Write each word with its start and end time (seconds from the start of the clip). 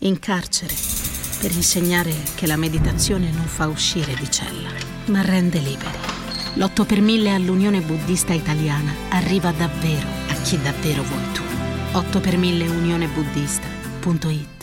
in 0.00 0.18
carcere, 0.18 0.74
per 1.40 1.50
insegnare 1.52 2.14
che 2.34 2.46
la 2.46 2.56
meditazione 2.56 3.30
non 3.30 3.46
fa 3.46 3.66
uscire 3.68 4.14
di 4.14 4.30
cella, 4.30 4.70
ma 5.06 5.22
rende 5.22 5.58
liberi. 5.58 5.98
L'8 6.54 6.84
per 6.84 7.00
1000 7.00 7.34
all'Unione 7.34 7.80
Buddista 7.80 8.32
Italiana 8.32 8.92
arriva 9.10 9.50
davvero 9.52 10.06
a 10.28 10.34
chi 10.42 10.60
davvero 10.60 11.02
vuoi 11.02 11.32
tu. 11.32 11.42
8 11.92 12.20
per 12.20 12.36
1000 12.36 12.68
unionebuddista.it 12.68 14.58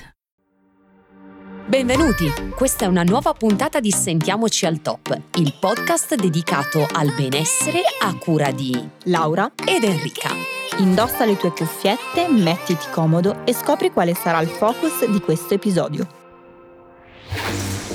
Benvenuti, 1.67 2.31
questa 2.55 2.85
è 2.85 2.87
una 2.87 3.03
nuova 3.03 3.33
puntata 3.33 3.81
di 3.81 3.91
Sentiamoci 3.91 4.65
al 4.65 4.81
Top, 4.81 5.19
il 5.35 5.53
podcast 5.59 6.15
dedicato 6.15 6.87
al 6.89 7.13
benessere 7.13 7.81
a 7.99 8.15
cura 8.15 8.51
di 8.51 8.89
Laura 9.03 9.51
ed 9.65 9.83
Enrica. 9.83 10.56
Indossa 10.79 11.25
le 11.25 11.37
tue 11.37 11.51
cuffiette, 11.51 12.27
mettiti 12.29 12.85
comodo 12.91 13.43
e 13.45 13.53
scopri 13.53 13.91
quale 13.91 14.13
sarà 14.13 14.41
il 14.41 14.47
focus 14.47 15.07
di 15.07 15.19
questo 15.19 15.55
episodio. 15.55 16.07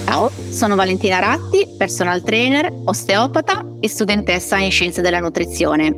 Ciao, 0.05 0.29
sono 0.51 0.75
Valentina 0.75 1.21
Ratti, 1.21 1.77
personal 1.79 2.23
trainer, 2.23 2.73
osteopata 2.85 3.65
e 3.79 3.89
studentessa 3.89 4.59
in 4.59 4.73
scienze 4.73 5.01
della 5.01 5.21
nutrizione. 5.21 5.95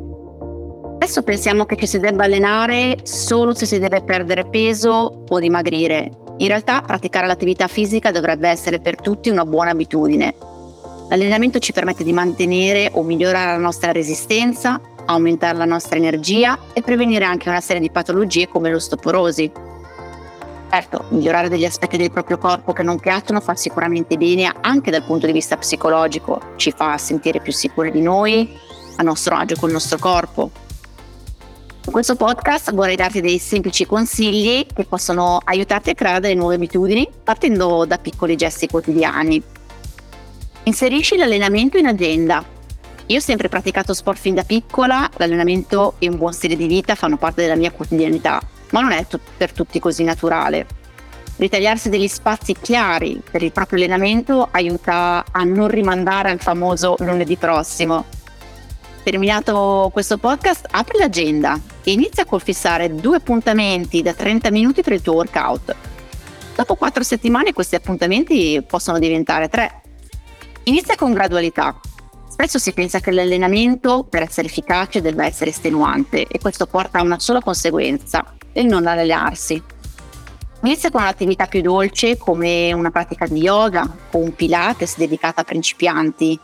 Spesso 0.97 1.23
pensiamo 1.23 1.65
che 1.65 1.75
ci 1.75 1.87
si 1.87 1.99
debba 1.99 2.25
allenare 2.25 2.99
solo 3.01 3.55
se 3.55 3.65
si 3.65 3.79
deve 3.79 4.03
perdere 4.03 4.47
peso 4.47 5.25
o 5.27 5.39
dimagrire. 5.39 6.11
In 6.37 6.47
realtà 6.47 6.81
praticare 6.81 7.25
l'attività 7.25 7.67
fisica 7.67 8.11
dovrebbe 8.11 8.47
essere 8.47 8.79
per 8.79 9.01
tutti 9.01 9.29
una 9.29 9.43
buona 9.43 9.71
abitudine. 9.71 10.35
L'allenamento 11.09 11.57
ci 11.57 11.71
permette 11.71 12.03
di 12.03 12.13
mantenere 12.13 12.91
o 12.93 13.01
migliorare 13.01 13.51
la 13.51 13.57
nostra 13.57 13.91
resistenza, 13.91 14.79
aumentare 15.05 15.57
la 15.57 15.65
nostra 15.65 15.97
energia 15.97 16.57
e 16.73 16.81
prevenire 16.81 17.25
anche 17.25 17.49
una 17.49 17.61
serie 17.61 17.81
di 17.81 17.89
patologie 17.89 18.47
come 18.47 18.71
l'ostoporosi. 18.71 19.51
Certo, 20.69 21.05
migliorare 21.09 21.47
degli 21.47 21.63
aspetti 21.63 21.95
del 21.95 22.11
proprio 22.11 22.37
corpo 22.37 22.73
che 22.73 22.83
non 22.83 22.99
piacciono 22.99 23.39
fa 23.39 23.55
sicuramente 23.55 24.17
bene 24.17 24.53
anche 24.61 24.91
dal 24.91 25.03
punto 25.03 25.25
di 25.25 25.31
vista 25.31 25.55
psicologico, 25.57 26.53
ci 26.57 26.71
fa 26.71 26.97
sentire 26.97 27.39
più 27.39 27.53
sicuri 27.53 27.91
di 27.91 28.01
noi, 28.01 28.57
a 28.97 29.03
nostro 29.03 29.35
agio 29.35 29.55
col 29.57 29.71
nostro 29.71 29.97
corpo. 29.97 30.51
In 31.85 31.91
questo 31.91 32.15
podcast 32.15 32.73
vorrei 32.73 32.95
darti 32.95 33.21
dei 33.21 33.37
semplici 33.37 33.85
consigli 33.85 34.65
che 34.65 34.85
possono 34.85 35.39
aiutarti 35.43 35.91
a 35.91 35.93
creare 35.93 36.19
delle 36.19 36.33
nuove 36.33 36.55
abitudini 36.55 37.07
partendo 37.23 37.85
da 37.85 37.99
piccoli 37.99 38.35
gesti 38.35 38.67
quotidiani. 38.67 39.41
Inserisci 40.63 41.15
l'allenamento 41.15 41.77
in 41.77 41.85
agenda, 41.85 42.43
io 43.07 43.17
ho 43.17 43.21
sempre 43.21 43.49
praticato 43.49 43.93
sport 43.93 44.17
fin 44.17 44.33
da 44.33 44.43
piccola, 44.43 45.07
l'allenamento 45.17 45.93
e 45.99 46.09
un 46.09 46.17
buon 46.17 46.33
stile 46.33 46.55
di 46.55 46.65
vita 46.65 46.95
fanno 46.95 47.17
parte 47.17 47.43
della 47.43 47.55
mia 47.55 47.71
quotidianità, 47.71 48.41
ma 48.71 48.81
non 48.81 48.91
è 48.93 49.05
t- 49.05 49.19
per 49.37 49.51
tutti 49.51 49.79
così 49.79 50.03
naturale. 50.03 50.65
Ritagliarsi 51.35 51.89
degli 51.89 52.07
spazi 52.07 52.55
chiari 52.59 53.21
per 53.29 53.43
il 53.43 53.51
proprio 53.51 53.77
allenamento 53.77 54.47
aiuta 54.49 55.23
a 55.31 55.43
non 55.43 55.67
rimandare 55.67 56.31
al 56.31 56.39
famoso 56.39 56.95
lunedì 56.99 57.35
prossimo. 57.35 58.05
Terminato 59.03 59.91
questo 59.93 60.17
podcast, 60.17 60.65
apri 60.71 60.97
l'agenda 60.97 61.59
e 61.83 61.91
inizia 61.91 62.25
col 62.25 62.41
fissare 62.41 62.95
due 62.95 63.17
appuntamenti 63.17 64.01
da 64.01 64.13
30 64.13 64.49
minuti 64.49 64.81
per 64.81 64.93
il 64.93 65.01
tuo 65.01 65.13
workout. 65.13 65.75
Dopo 66.55 66.73
quattro 66.73 67.03
settimane 67.03 67.53
questi 67.53 67.75
appuntamenti 67.75 68.63
possono 68.65 68.97
diventare 68.97 69.47
tre. 69.47 69.81
Inizia 70.63 70.95
con 70.95 71.13
gradualità, 71.13 71.79
Spesso 72.35 72.59
si 72.59 72.73
pensa 72.73 72.99
che 72.99 73.11
l'allenamento 73.11 74.03
per 74.03 74.23
essere 74.23 74.47
efficace 74.47 75.01
debba 75.01 75.25
essere 75.25 75.51
estenuante 75.51 76.27
e 76.27 76.37
questo 76.37 76.65
porta 76.65 76.99
a 76.99 77.01
una 77.01 77.17
sola 77.17 77.39
conseguenza, 77.39 78.25
il 78.51 78.65
non 78.65 78.87
allenarsi. 78.87 79.63
Inizia 80.63 80.91
con 80.91 81.01
un'attività 81.01 81.45
più 81.45 81.61
dolce 81.61 82.17
come 82.17 82.73
una 82.73 82.91
pratica 82.91 83.25
di 83.25 83.39
yoga 83.39 83.89
o 84.11 84.17
un 84.17 84.35
pilates 84.35 84.97
dedicata 84.97 85.41
a 85.41 85.43
principianti. 85.45 86.37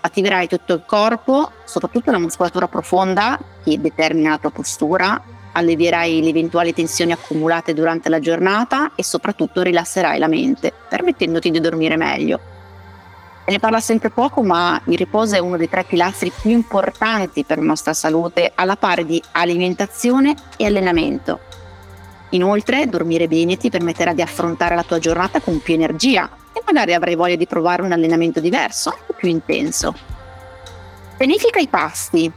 Attiverai 0.00 0.48
tutto 0.48 0.74
il 0.74 0.82
corpo, 0.84 1.52
soprattutto 1.64 2.10
la 2.10 2.18
muscolatura 2.18 2.66
profonda 2.66 3.38
che 3.62 3.80
determina 3.80 4.30
la 4.30 4.38
tua 4.38 4.50
postura, 4.50 5.22
allevierai 5.52 6.22
le 6.22 6.30
eventuali 6.30 6.74
tensioni 6.74 7.12
accumulate 7.12 7.72
durante 7.72 8.08
la 8.08 8.18
giornata 8.18 8.90
e 8.96 9.04
soprattutto 9.04 9.62
rilasserai 9.62 10.18
la 10.18 10.26
mente, 10.26 10.72
permettendoti 10.88 11.52
di 11.52 11.60
dormire 11.60 11.96
meglio. 11.96 12.55
Ne 13.48 13.60
parla 13.60 13.78
sempre 13.78 14.10
poco, 14.10 14.42
ma 14.42 14.80
il 14.86 14.98
riposo 14.98 15.36
è 15.36 15.38
uno 15.38 15.56
dei 15.56 15.68
tre 15.68 15.84
pilastri 15.84 16.32
più 16.40 16.50
importanti 16.50 17.44
per 17.44 17.58
la 17.58 17.64
nostra 17.64 17.94
salute, 17.94 18.50
alla 18.54 18.74
pari 18.74 19.06
di 19.06 19.22
alimentazione 19.32 20.34
e 20.56 20.66
allenamento. 20.66 21.38
Inoltre, 22.30 22.88
dormire 22.88 23.28
bene 23.28 23.56
ti 23.56 23.70
permetterà 23.70 24.12
di 24.12 24.20
affrontare 24.20 24.74
la 24.74 24.82
tua 24.82 24.98
giornata 24.98 25.40
con 25.40 25.60
più 25.60 25.74
energia 25.74 26.28
e 26.52 26.60
magari 26.66 26.92
avrai 26.92 27.14
voglia 27.14 27.36
di 27.36 27.46
provare 27.46 27.82
un 27.82 27.92
allenamento 27.92 28.40
diverso, 28.40 28.90
anche 28.90 29.12
più 29.16 29.28
intenso. 29.28 29.94
Pianifica 31.16 31.60
i 31.60 31.68
pasti. 31.68 32.30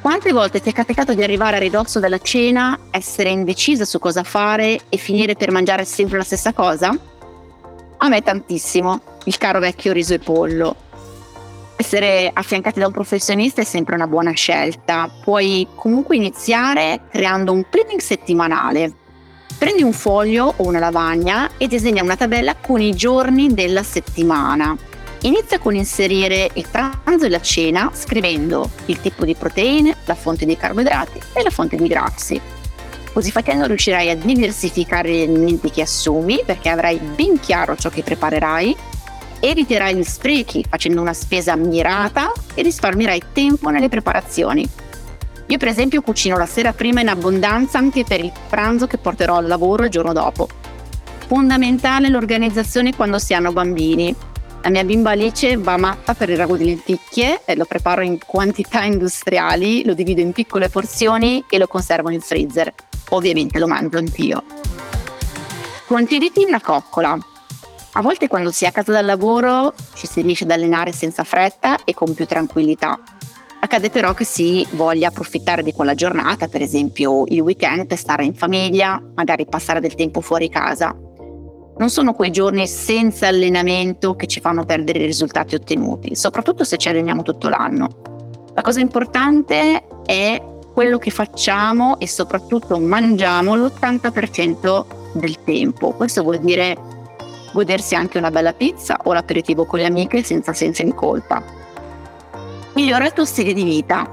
Quante 0.00 0.32
volte 0.32 0.60
ti 0.60 0.70
è 0.70 0.72
capitato 0.72 1.14
di 1.14 1.22
arrivare 1.22 1.56
a 1.56 1.60
ridosso 1.60 2.00
della 2.00 2.18
cena, 2.18 2.76
essere 2.90 3.30
indecisa 3.30 3.84
su 3.84 4.00
cosa 4.00 4.24
fare 4.24 4.80
e 4.88 4.96
finire 4.96 5.36
per 5.36 5.52
mangiare 5.52 5.84
sempre 5.84 6.18
la 6.18 6.24
stessa 6.24 6.52
cosa? 6.52 6.96
A 8.00 8.08
me 8.08 8.22
tantissimo, 8.22 9.00
il 9.24 9.36
caro 9.38 9.58
vecchio 9.58 9.92
riso 9.92 10.14
e 10.14 10.20
pollo. 10.20 10.76
Essere 11.74 12.30
affiancati 12.32 12.78
da 12.78 12.86
un 12.86 12.92
professionista 12.92 13.60
è 13.60 13.64
sempre 13.64 13.96
una 13.96 14.06
buona 14.06 14.30
scelta. 14.32 15.10
Puoi 15.22 15.66
comunque 15.74 16.14
iniziare 16.14 17.00
creando 17.10 17.52
un 17.52 17.64
planning 17.68 17.98
settimanale. 18.00 18.92
Prendi 19.58 19.82
un 19.82 19.92
foglio 19.92 20.54
o 20.56 20.66
una 20.66 20.78
lavagna 20.78 21.50
e 21.56 21.66
disegna 21.66 22.04
una 22.04 22.16
tabella 22.16 22.54
con 22.54 22.80
i 22.80 22.94
giorni 22.94 23.52
della 23.52 23.82
settimana. 23.82 24.76
Inizia 25.22 25.58
con 25.58 25.74
inserire 25.74 26.50
il 26.54 26.68
pranzo 26.70 27.26
e 27.26 27.28
la 27.28 27.40
cena 27.40 27.90
scrivendo 27.92 28.70
il 28.86 29.00
tipo 29.00 29.24
di 29.24 29.34
proteine, 29.34 29.96
la 30.04 30.14
fonte 30.14 30.46
di 30.46 30.56
carboidrati 30.56 31.20
e 31.32 31.42
la 31.42 31.50
fonte 31.50 31.74
di 31.74 31.88
grassi. 31.88 32.40
Così 33.18 33.32
facendo 33.32 33.66
riuscirai 33.66 34.10
a 34.10 34.14
diversificare 34.14 35.10
gli 35.10 35.22
alimenti 35.22 35.72
che 35.72 35.82
assumi 35.82 36.40
perché 36.46 36.68
avrai 36.68 36.98
ben 36.98 37.40
chiaro 37.40 37.74
ciò 37.74 37.88
che 37.88 38.04
preparerai, 38.04 38.76
eviterai 39.40 39.96
gli 39.96 40.04
sprechi 40.04 40.64
facendo 40.68 41.00
una 41.00 41.12
spesa 41.12 41.56
mirata 41.56 42.30
e 42.54 42.62
risparmierai 42.62 43.20
tempo 43.32 43.70
nelle 43.70 43.88
preparazioni. 43.88 44.68
Io 45.48 45.58
per 45.58 45.66
esempio 45.66 46.00
cucino 46.00 46.36
la 46.36 46.46
sera 46.46 46.72
prima 46.72 47.00
in 47.00 47.08
abbondanza 47.08 47.76
anche 47.76 48.04
per 48.04 48.20
il 48.20 48.30
pranzo 48.48 48.86
che 48.86 48.98
porterò 48.98 49.38
al 49.38 49.48
lavoro 49.48 49.82
il 49.82 49.90
giorno 49.90 50.12
dopo. 50.12 50.46
Fondamentale 51.26 52.10
l'organizzazione 52.10 52.94
quando 52.94 53.18
si 53.18 53.34
hanno 53.34 53.50
bambini. 53.50 54.14
La 54.62 54.70
mia 54.70 54.84
bimba 54.84 55.10
Alice 55.10 55.56
va 55.56 55.76
matta 55.76 56.14
per 56.14 56.30
il 56.30 56.36
ragù 56.36 56.56
di 56.56 56.66
lenticchie 56.66 57.40
e 57.44 57.56
lo 57.56 57.64
preparo 57.64 58.02
in 58.02 58.16
quantità 58.24 58.84
industriali, 58.84 59.84
lo 59.84 59.94
divido 59.94 60.20
in 60.20 60.30
piccole 60.30 60.68
porzioni 60.68 61.44
e 61.50 61.58
lo 61.58 61.66
conservo 61.66 62.10
in 62.10 62.20
freezer 62.20 62.72
ovviamente 63.10 63.58
lo 63.58 63.66
mangio 63.66 63.98
anch'io. 63.98 64.42
Concediti 65.86 66.44
una 66.44 66.60
coccola. 66.60 67.18
A 67.92 68.02
volte 68.02 68.28
quando 68.28 68.50
si 68.50 68.64
è 68.64 68.68
a 68.68 68.72
casa 68.72 68.92
dal 68.92 69.06
lavoro 69.06 69.72
ci 69.94 70.06
si 70.06 70.20
riesce 70.20 70.44
ad 70.44 70.50
allenare 70.50 70.92
senza 70.92 71.24
fretta 71.24 71.84
e 71.84 71.94
con 71.94 72.14
più 72.14 72.26
tranquillità. 72.26 73.00
Accade 73.60 73.90
però 73.90 74.14
che 74.14 74.24
si 74.24 74.66
voglia 74.72 75.08
approfittare 75.08 75.62
di 75.62 75.72
quella 75.72 75.94
giornata, 75.94 76.46
per 76.46 76.62
esempio 76.62 77.24
il 77.26 77.40
weekend, 77.40 77.86
per 77.86 77.98
stare 77.98 78.24
in 78.24 78.34
famiglia, 78.34 79.02
magari 79.14 79.46
passare 79.46 79.80
del 79.80 79.94
tempo 79.94 80.20
fuori 80.20 80.48
casa. 80.48 80.94
Non 81.78 81.90
sono 81.90 82.12
quei 82.12 82.30
giorni 82.30 82.68
senza 82.68 83.26
allenamento 83.26 84.14
che 84.14 84.26
ci 84.26 84.40
fanno 84.40 84.64
perdere 84.64 85.00
i 85.00 85.06
risultati 85.06 85.54
ottenuti, 85.54 86.14
soprattutto 86.14 86.64
se 86.64 86.76
ci 86.76 86.88
alleniamo 86.88 87.22
tutto 87.22 87.48
l'anno. 87.48 87.88
La 88.54 88.62
cosa 88.62 88.80
importante 88.80 89.84
è 90.04 90.42
quello 90.78 90.98
che 90.98 91.10
facciamo 91.10 91.98
e 91.98 92.06
soprattutto 92.06 92.78
mangiamo 92.78 93.56
l'80% 93.56 94.84
del 95.10 95.42
tempo. 95.42 95.90
Questo 95.90 96.22
vuol 96.22 96.38
dire 96.38 96.76
godersi 97.50 97.96
anche 97.96 98.16
una 98.16 98.30
bella 98.30 98.52
pizza 98.52 98.96
o 99.02 99.12
l'aperitivo 99.12 99.64
con 99.64 99.80
le 99.80 99.86
amiche 99.86 100.22
senza 100.22 100.52
senso 100.52 100.84
di 100.84 100.94
colpa. 100.94 101.42
Migliora 102.74 103.06
il 103.06 103.12
tuo 103.12 103.24
stile 103.24 103.54
di 103.54 103.64
vita. 103.64 104.08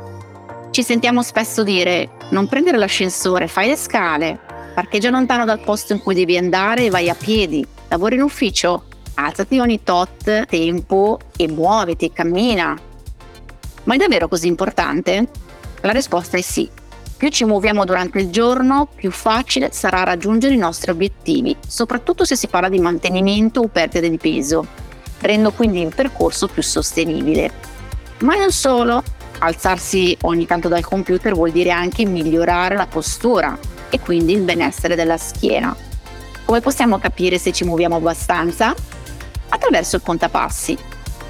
Ci 0.72 0.82
sentiamo 0.82 1.22
spesso 1.22 1.62
dire 1.62 2.10
non 2.30 2.48
prendere 2.48 2.78
l'ascensore, 2.78 3.48
fai 3.48 3.68
le 3.68 3.76
scale, 3.76 4.40
parcheggia 4.74 5.12
lontano 5.12 5.46
dal 5.46 5.60
posto 5.60 5.94
in 5.94 6.02
cui 6.02 6.16
devi 6.16 6.36
andare 6.36 6.86
e 6.86 6.90
vai 6.90 7.12
a 7.12 7.16
piedi, 7.16 7.64
lavori 7.90 8.16
in 8.16 8.24
ufficio, 8.24 8.86
alzati 9.14 9.60
ogni 9.60 9.84
tot 9.84 10.48
tempo 10.48 11.20
e 11.38 11.48
muoviti, 11.48 12.12
cammina. 12.12 12.76
Ma 13.84 13.94
è 13.94 13.98
davvero 13.98 14.28
così 14.28 14.48
importante? 14.48 15.44
La 15.86 15.92
risposta 15.92 16.36
è 16.36 16.42
sì. 16.42 16.68
Più 17.16 17.30
ci 17.30 17.46
muoviamo 17.46 17.86
durante 17.86 18.18
il 18.18 18.32
giorno, 18.32 18.88
più 18.94 19.12
facile 19.12 19.70
sarà 19.72 20.04
raggiungere 20.04 20.56
i 20.56 20.58
nostri 20.58 20.90
obiettivi, 20.90 21.56
soprattutto 21.66 22.26
se 22.26 22.36
si 22.36 22.48
parla 22.48 22.70
di 22.70 22.80
mantenimento 22.80 23.60
o 23.60 23.68
perdita 23.68 24.08
di 24.08 24.18
peso. 24.18 24.66
Rendo 25.20 25.52
quindi 25.52 25.82
il 25.82 25.94
percorso 25.94 26.48
più 26.48 26.64
sostenibile. 26.64 27.52
Ma 28.22 28.34
non 28.34 28.52
solo, 28.52 29.04
alzarsi 29.38 30.18
ogni 30.22 30.48
tanto 30.48 30.70
dal 30.70 30.84
computer 30.84 31.36
vuol 31.36 31.52
dire 31.52 31.70
anche 31.70 32.04
migliorare 32.04 32.76
la 32.76 32.88
postura 32.88 33.56
e 33.92 34.00
quindi 34.00 34.34
il 34.34 34.42
benessere 34.42 34.96
della 34.96 35.18
schiena. 35.18 35.76
Come 36.46 36.62
possiamo 36.62 36.98
capire 36.98 37.38
se 37.38 37.52
ci 37.52 37.64
muoviamo 37.64 37.98
abbastanza? 37.98 38.74
Attraverso 39.50 39.98
il 39.98 40.02
contapassi. 40.02 40.76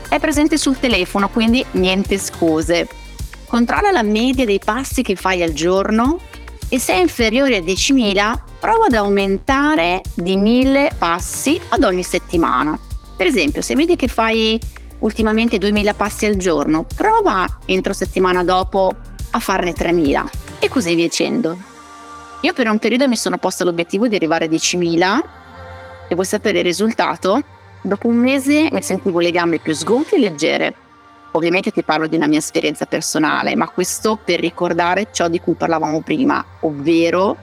È 0.08 0.18
presente 0.18 0.58
sul 0.58 0.80
telefono, 0.80 1.28
quindi 1.28 1.64
niente 1.72 2.18
scuse. 2.18 3.04
Controlla 3.48 3.92
la 3.92 4.04
media 4.04 4.44
dei 4.44 4.60
passi 4.64 5.02
che 5.02 5.16
fai 5.16 5.44
al 5.44 5.54
giorno 5.54 6.20
e 6.68 6.80
se 6.80 6.94
è 6.94 6.98
inferiore 6.98 7.58
a 7.58 7.60
10.000 7.60 8.40
prova 8.60 8.86
ad 8.86 8.94
aumentare 8.94 10.02
di 10.16 10.36
1.000 10.36 10.98
passi 10.98 11.60
ad 11.70 11.84
ogni 11.84 12.04
settimana. 12.04 12.78
Per 13.16 13.28
esempio, 13.28 13.62
se 13.62 13.76
vedi 13.76 13.96
che 13.96 14.08
fai 14.08 14.60
ultimamente 15.00 15.58
2.000 15.58 15.96
passi 15.96 16.26
al 16.26 16.38
giorno, 16.38 16.86
prova 16.96 17.46
entro 17.66 17.94
settimana 17.94 18.44
dopo 18.44 18.94
a 19.32 19.40
farne 19.40 19.74
3.000 19.74 20.26
e 20.60 20.68
così 20.68 20.96
via 20.96 21.06
dicendo. 21.06 21.58
Io 22.42 22.54
per 22.54 22.68
un 22.68 22.80
periodo 22.80 23.08
mi 23.08 23.16
sono 23.16 23.38
posta 23.38 23.64
l'obiettivo 23.64 24.08
di 24.08 24.16
arrivare 24.16 24.46
a 24.46 24.50
10.000 24.50 25.20
e 26.10 26.14
vuoi 26.14 26.26
sapere 26.26 26.60
il 26.60 26.66
risultato? 26.66 27.42
Dopo 27.82 28.08
un 28.08 28.18
mese 28.18 28.70
mi 28.72 28.82
sentivo 28.82 29.20
le 29.20 29.32
gambe 29.32 29.60
più 29.60 29.74
sgonfie 29.74 30.18
e 30.18 30.22
leggere. 30.22 30.76
Ovviamente 31.36 31.72
ti 31.72 31.84
parlo 31.84 32.08
di 32.08 32.16
una 32.16 32.28
mia 32.28 32.40
esperienza 32.40 32.86
personale, 32.86 33.58
ma 33.58 33.68
questo 33.68 34.16
per 34.16 34.40
ricordare 34.40 35.10
ciò 35.12 35.28
di 35.28 35.42
cui 35.42 35.54
parlavamo 35.56 36.02
prima, 36.02 36.44
ovvero 36.62 37.36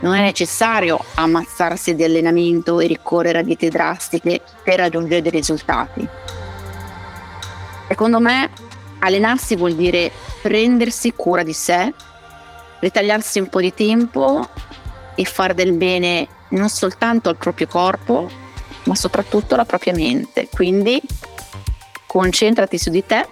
non 0.00 0.14
è 0.14 0.20
necessario 0.20 0.98
ammazzarsi 1.14 1.94
di 1.94 2.02
allenamento 2.02 2.80
e 2.80 2.88
ricorrere 2.88 3.38
a 3.38 3.42
diete 3.42 3.68
drastiche 3.68 4.40
per 4.64 4.78
raggiungere 4.78 5.22
dei 5.22 5.30
risultati. 5.30 6.06
Secondo 7.86 8.18
me 8.18 8.50
allenarsi 8.98 9.54
vuol 9.54 9.74
dire 9.74 10.10
prendersi 10.42 11.12
cura 11.14 11.44
di 11.44 11.52
sé 11.52 11.94
ritagliarsi 12.80 13.38
un 13.38 13.48
po' 13.48 13.60
di 13.60 13.72
tempo 13.72 14.48
e 15.14 15.24
fare 15.24 15.54
del 15.54 15.74
bene 15.74 16.26
non 16.48 16.68
soltanto 16.68 17.28
al 17.28 17.36
proprio 17.36 17.68
corpo, 17.68 18.28
ma 18.84 18.94
soprattutto 18.96 19.54
alla 19.54 19.64
propria 19.64 19.92
mente. 19.92 20.48
Quindi 20.50 21.00
concentrati 22.10 22.76
su 22.76 22.90
di 22.90 23.06
te 23.06 23.24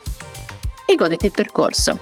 e 0.87 0.95
goditi 0.95 1.27
il 1.27 1.33
percorso. 1.33 1.99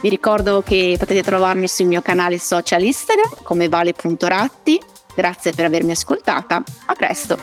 Vi 0.00 0.08
ricordo 0.08 0.62
che 0.62 0.94
potete 0.96 1.24
trovarmi 1.24 1.66
sul 1.66 1.86
mio 1.86 2.00
canale 2.00 2.38
social 2.38 2.80
Instagram 2.82 3.42
come 3.42 3.68
vale.ratti. 3.68 4.80
Grazie 5.12 5.52
per 5.52 5.64
avermi 5.64 5.90
ascoltata. 5.90 6.62
A 6.86 6.94
presto! 6.94 7.36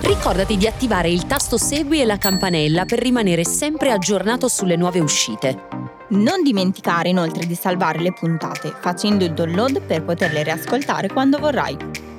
Ricordati 0.00 0.56
di 0.56 0.66
attivare 0.66 1.08
il 1.08 1.26
tasto 1.26 1.56
segui 1.56 2.00
e 2.00 2.04
la 2.04 2.18
campanella 2.18 2.84
per 2.84 2.98
rimanere 2.98 3.44
sempre 3.44 3.92
aggiornato 3.92 4.48
sulle 4.48 4.74
nuove 4.74 4.98
uscite. 4.98 5.68
Non 6.08 6.42
dimenticare 6.42 7.10
inoltre 7.10 7.46
di 7.46 7.54
salvare 7.54 8.00
le 8.00 8.12
puntate 8.12 8.74
facendo 8.80 9.24
il 9.24 9.34
download 9.34 9.82
per 9.82 10.02
poterle 10.02 10.42
riascoltare 10.42 11.08
quando 11.08 11.38
vorrai. 11.38 11.76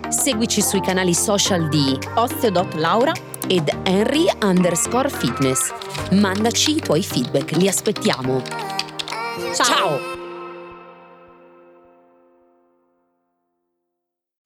Seguici 0.07 0.61
sui 0.61 0.79
canali 0.79 1.13
social 1.13 1.67
di 1.67 1.99
Osteo.Laura 2.15 3.11
ed 3.51 3.69
Henry 3.83 4.31
underscore 4.41 5.09
fitness. 5.09 5.73
Mandaci 6.11 6.77
i 6.77 6.79
tuoi 6.79 7.03
feedback, 7.03 7.51
li 7.57 7.67
aspettiamo. 7.67 8.41
Ciao! 9.53 9.65
Ciao. 9.65 9.99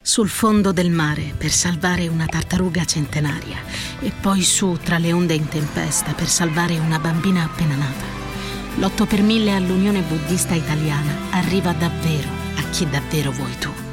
Sul 0.01 0.29
fondo 0.29 0.71
del 0.71 0.89
mare 0.89 1.33
per 1.37 1.51
salvare 1.51 2.07
una 2.07 2.25
tartaruga 2.25 2.83
centenaria 2.85 3.57
e 3.99 4.11
poi 4.19 4.41
su 4.41 4.77
tra 4.81 4.97
le 4.97 5.13
onde 5.13 5.35
in 5.35 5.47
tempesta 5.49 6.13
per 6.13 6.27
salvare 6.27 6.77
una 6.79 6.97
bambina 6.99 7.43
appena 7.43 7.75
nata 7.75 8.15
l'8 8.77 9.07
per 9.07 9.21
1000 9.21 9.53
all'Unione 9.53 10.01
Buddista 10.01 10.53
Italiana 10.53 11.29
arriva 11.31 11.71
davvero 11.73 12.27
a 12.57 12.69
chi 12.71 12.89
davvero 12.89 13.31
vuoi 13.31 13.57
tu. 13.57 13.84